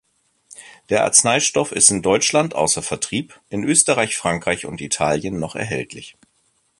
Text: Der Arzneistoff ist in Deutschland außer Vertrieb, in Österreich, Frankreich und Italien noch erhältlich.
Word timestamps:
Der 0.89 1.03
Arzneistoff 1.03 1.71
ist 1.71 1.91
in 1.91 2.01
Deutschland 2.01 2.55
außer 2.55 2.81
Vertrieb, 2.81 3.39
in 3.51 3.63
Österreich, 3.63 4.17
Frankreich 4.17 4.65
und 4.65 4.81
Italien 4.81 5.39
noch 5.39 5.55
erhältlich. 5.55 6.17